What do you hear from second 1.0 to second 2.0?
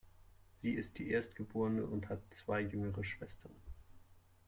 Erstgeborene